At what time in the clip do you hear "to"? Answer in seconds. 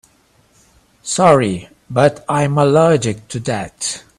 3.27-3.39